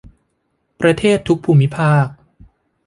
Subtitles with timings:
[0.81, 2.05] ประเทศทุกภูมิภาค